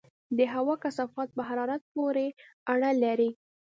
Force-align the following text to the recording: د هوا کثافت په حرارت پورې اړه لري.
د 0.37 0.39
هوا 0.53 0.75
کثافت 0.83 1.27
په 1.37 1.41
حرارت 1.49 1.81
پورې 1.93 2.27
اړه 2.73 2.89
لري. 3.03 3.29